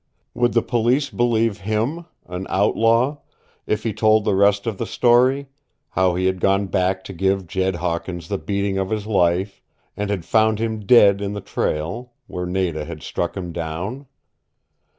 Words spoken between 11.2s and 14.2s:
in the trail, where Nada had struck him down?